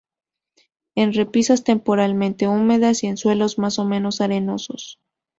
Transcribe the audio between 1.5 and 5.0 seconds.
temporalmente húmedas, y en suelos más o menos arenosos.